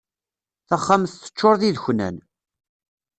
[0.67, 2.15] Taxxamt teččur d ideknan.